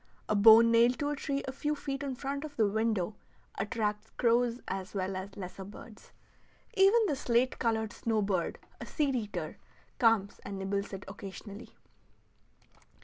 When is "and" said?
10.39-10.57